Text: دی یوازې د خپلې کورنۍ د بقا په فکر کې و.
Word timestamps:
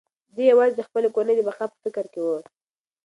دی 0.35 0.43
یوازې 0.51 0.73
د 0.77 0.81
خپلې 0.87 1.07
کورنۍ 1.15 1.35
د 1.37 1.41
بقا 1.47 1.65
په 1.71 1.77
فکر 1.83 2.05
کې 2.13 2.19
و. 2.21 2.27